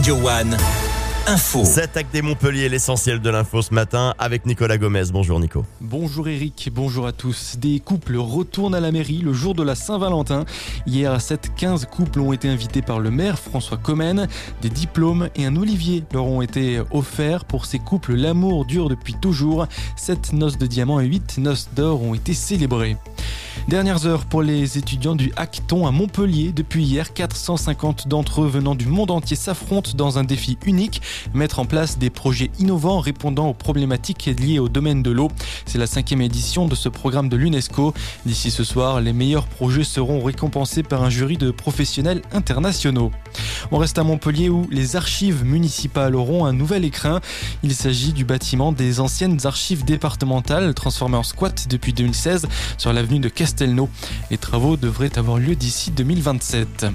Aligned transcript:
Radio 0.00 0.16
One. 0.16 0.56
Info. 1.26 1.62
Cette 1.62 1.94
acte 1.94 2.10
des 2.10 2.22
Montpellier, 2.22 2.70
l'essentiel 2.70 3.20
de 3.20 3.28
l'info 3.28 3.60
ce 3.60 3.74
matin 3.74 4.14
avec 4.18 4.46
Nicolas 4.46 4.78
Gomez. 4.78 5.02
Bonjour 5.12 5.38
Nico. 5.38 5.66
Bonjour 5.82 6.26
Eric, 6.26 6.70
bonjour 6.72 7.06
à 7.06 7.12
tous. 7.12 7.56
Des 7.58 7.80
couples 7.80 8.16
retournent 8.16 8.74
à 8.74 8.80
la 8.80 8.92
mairie 8.92 9.18
le 9.18 9.34
jour 9.34 9.54
de 9.54 9.62
la 9.62 9.74
Saint-Valentin. 9.74 10.46
Hier 10.86 11.12
à 11.12 11.18
7, 11.20 11.50
15 11.54 11.84
couples 11.84 12.20
ont 12.20 12.32
été 12.32 12.48
invités 12.48 12.80
par 12.80 12.98
le 12.98 13.10
maire 13.10 13.38
François 13.38 13.76
Comène. 13.76 14.26
Des 14.62 14.70
diplômes 14.70 15.28
et 15.36 15.44
un 15.44 15.54
olivier 15.56 16.02
leur 16.14 16.24
ont 16.24 16.40
été 16.40 16.80
offerts. 16.92 17.44
Pour 17.44 17.66
ces 17.66 17.78
couples, 17.78 18.14
l'amour 18.14 18.64
dure 18.64 18.88
depuis 18.88 19.16
toujours. 19.20 19.66
7 19.96 20.32
noces 20.32 20.56
de 20.56 20.66
diamants 20.66 21.00
et 21.00 21.06
8 21.06 21.36
noces 21.36 21.68
d'or 21.76 22.02
ont 22.02 22.14
été 22.14 22.32
célébrées. 22.32 22.96
Dernières 23.68 24.06
heures 24.06 24.24
pour 24.24 24.42
les 24.42 24.78
étudiants 24.78 25.14
du 25.14 25.32
Hackathon 25.36 25.86
à 25.86 25.90
Montpellier. 25.90 26.52
Depuis 26.52 26.84
hier, 26.84 27.12
450 27.12 28.08
d'entre 28.08 28.42
eux 28.42 28.48
venant 28.48 28.74
du 28.74 28.86
monde 28.86 29.10
entier 29.10 29.36
s'affrontent 29.36 29.92
dans 29.94 30.18
un 30.18 30.24
défi 30.24 30.58
unique, 30.66 31.02
mettre 31.34 31.58
en 31.58 31.64
place 31.64 31.98
des 31.98 32.10
projets 32.10 32.50
innovants 32.58 33.00
répondant 33.00 33.48
aux 33.48 33.54
problématiques 33.54 34.26
liées 34.38 34.58
au 34.58 34.68
domaine 34.68 35.02
de 35.02 35.10
l'eau. 35.10 35.28
C'est 35.66 35.78
la 35.78 35.86
cinquième 35.86 36.22
édition 36.22 36.66
de 36.66 36.74
ce 36.74 36.88
programme 36.88 37.28
de 37.28 37.36
l'UNESCO. 37.36 37.94
D'ici 38.26 38.50
ce 38.50 38.64
soir, 38.64 39.00
les 39.00 39.12
meilleurs 39.12 39.46
projets 39.46 39.84
seront 39.84 40.22
récompensés 40.22 40.82
par 40.82 41.02
un 41.02 41.10
jury 41.10 41.36
de 41.36 41.50
professionnels 41.50 42.22
internationaux. 42.32 43.12
On 43.70 43.78
reste 43.78 43.98
à 43.98 44.04
Montpellier 44.04 44.48
où 44.48 44.66
les 44.70 44.96
archives 44.96 45.44
municipales 45.44 46.16
auront 46.16 46.44
un 46.44 46.52
nouvel 46.52 46.84
écrin. 46.84 47.20
Il 47.62 47.74
s'agit 47.74 48.12
du 48.12 48.24
bâtiment 48.24 48.72
des 48.72 49.00
anciennes 49.00 49.38
archives 49.44 49.84
départementales 49.84 50.74
transformé 50.74 51.16
en 51.16 51.22
squat 51.22 51.66
depuis 51.68 51.92
2016 51.92 52.46
sur 52.78 52.92
l'avenue 52.92 53.20
de 53.20 53.28
Les 54.30 54.38
travaux 54.38 54.76
devraient 54.76 55.18
avoir 55.18 55.38
lieu 55.38 55.56
d'ici 55.56 55.90
2027. 55.90 56.86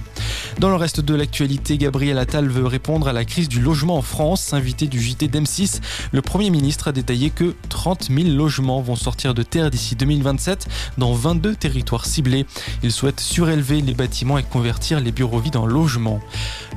Dans 0.60 0.70
le 0.70 0.76
reste 0.76 1.02
de 1.02 1.14
l'actualité, 1.14 1.78
Gabriel 1.78 2.18
Attal 2.18 2.48
veut 2.48 2.66
répondre 2.66 3.10
à 3.10 3.14
la 3.14 3.26
crise 3.26 3.50
du 3.50 3.60
logement 3.60 3.98
en 3.98 4.02
France. 4.02 4.54
Invité 4.54 4.88
du 4.88 5.02
JT 5.02 5.28
d'M6, 5.28 5.82
le 6.14 6.22
Premier 6.22 6.50
ministre 6.50 6.88
a 6.88 6.92
détaillé 6.94 7.30
que 7.30 7.54
30 7.68 8.10
000 8.10 8.30
logements 8.30 8.82
vont 8.82 8.96
sortir 8.96 9.34
de 9.34 9.44
terre 9.44 9.70
d'ici 9.70 9.98
2027 9.98 10.68
dans 10.98 11.12
22 11.12 11.56
territoires 11.56 12.06
ciblés. 12.06 12.46
Il 12.84 12.94
souhaite 12.94 13.20
surélever 13.20 13.82
les 13.82 13.94
bâtiments 13.94 14.38
et 14.38 14.44
convertir 14.44 15.02
les 15.02 15.12
bureaux 15.12 15.40
vides 15.40 15.58
en 15.58 15.66
logements. 15.66 16.22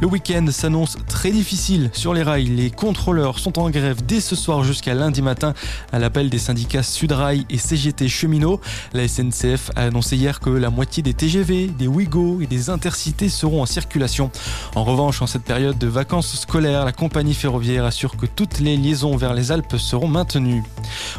Le 0.00 0.08
week-end 0.08 0.46
s'annonce 0.50 0.96
très 1.06 1.30
difficile 1.30 1.90
sur 1.92 2.14
les 2.14 2.24
rails. 2.24 2.46
Les 2.46 2.72
contrôleurs 2.72 3.38
sont 3.38 3.60
en 3.60 3.70
grève 3.70 4.04
dès 4.04 4.20
ce 4.20 4.34
soir 4.34 4.64
jusqu'à 4.64 4.94
lundi 4.94 5.22
matin 5.22 5.54
à 5.92 6.00
l'appel 6.00 6.30
des 6.30 6.38
syndicats 6.38 6.82
Sudrail 6.82 7.46
et 7.48 7.58
CGT 7.58 8.08
Cheminots. 8.08 8.60
La 8.92 9.06
SNCF 9.06 9.70
a 9.76 9.82
annoncé 9.82 10.16
hier 10.16 10.40
que 10.40 10.50
la 10.50 10.70
moitié 10.70 11.04
des 11.04 11.14
TGV, 11.14 11.68
des 11.68 11.86
Ouigo 11.86 12.40
et 12.40 12.46
des 12.46 12.70
Intercités 12.70 13.28
seront 13.28 13.62
en 13.62 13.67
circulation. 13.68 14.30
En 14.74 14.84
revanche, 14.84 15.22
en 15.22 15.26
cette 15.26 15.44
période 15.44 15.78
de 15.78 15.86
vacances 15.86 16.34
scolaires, 16.34 16.84
la 16.84 16.92
compagnie 16.92 17.34
ferroviaire 17.34 17.84
assure 17.84 18.16
que 18.16 18.26
toutes 18.26 18.60
les 18.60 18.76
liaisons 18.76 19.16
vers 19.16 19.34
les 19.34 19.52
Alpes 19.52 19.76
seront 19.76 20.08
maintenues. 20.08 20.62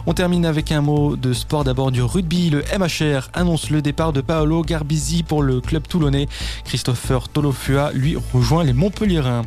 On 0.06 0.14
termine 0.14 0.46
avec 0.46 0.72
un 0.72 0.82
mot 0.82 1.16
de 1.16 1.34
sport 1.34 1.64
d'abord 1.64 1.92
du 1.92 2.02
rugby. 2.02 2.50
Le 2.50 2.64
MHR 2.78 3.30
annonce 3.34 3.70
le 3.70 3.82
départ 3.82 4.14
de 4.14 4.22
Paolo 4.22 4.62
Garbisi 4.62 5.24
pour 5.24 5.44
le 5.44 5.62
club 5.62 5.88
toulonnais. 5.88 6.28
Christopher 6.66 7.30
Tolofua 7.30 7.92
lui 7.94 8.18
rejoint 8.34 8.64
les 8.64 8.74
Montpellierins. 8.74 9.44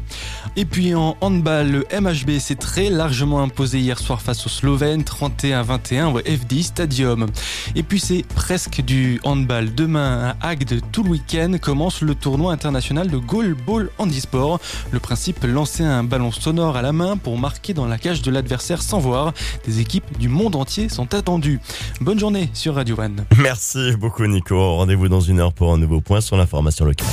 Et 0.57 0.65
puis 0.65 0.95
en 0.95 1.17
handball, 1.21 1.71
le 1.71 1.87
MHB 2.01 2.39
s'est 2.39 2.57
très 2.57 2.91
largement 2.91 3.43
imposé 3.43 3.81
hier 3.81 3.99
soir 3.99 4.21
face 4.21 4.47
aux 4.47 4.51
Slovènes, 4.51 5.03
31-21 5.03 6.13
au 6.13 6.19
FD 6.19 6.63
Stadium. 6.63 7.27
Et 7.75 7.83
puis 7.83 8.01
c'est 8.01 8.25
presque 8.35 8.83
du 8.83 9.21
handball. 9.25 9.75
Demain 9.75 10.35
à 10.41 10.49
Agde, 10.49 10.81
tout 10.93 11.03
le 11.03 11.11
week-end, 11.11 11.57
commence 11.61 12.03
le 12.03 12.15
tournoi 12.15 12.53
international 12.53 13.11
de 13.11 13.19
goalball 13.19 13.91
handisport. 13.99 14.61
Le 14.91 15.01
principe, 15.01 15.45
lancer 15.45 15.83
un 15.85 16.05
ballon 16.05 16.33
sonore 16.33 16.77
à 16.77 16.83
la 16.83 16.93
main 16.93 17.17
pour 17.17 17.39
marquer 17.39 17.75
dans 17.75 17.87
la 17.87 17.99
cage 17.99 18.23
de 18.23 18.31
l'adversaire 18.31 18.83
sans 18.83 18.99
voir. 18.99 19.33
Des 19.65 19.81
équipes 19.81 20.19
du 20.19 20.29
monde 20.33 20.57
entier 20.57 20.89
sont 20.89 21.15
attendues. 21.15 21.61
Bonne 22.01 22.19
journée 22.19 22.51
sur 22.53 22.75
Radio 22.75 22.99
One. 22.99 23.25
Merci 23.39 23.93
beaucoup 23.97 24.27
Nico. 24.27 24.77
Rendez-vous 24.77 25.09
dans 25.09 25.21
une 25.21 25.41
heure 25.41 25.53
pour 25.53 25.73
un 25.73 25.79
nouveau 25.79 26.01
point 26.01 26.21
sur 26.21 26.37
l'information 26.37 26.85
locale. 26.85 27.07